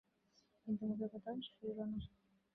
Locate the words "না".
1.81-1.97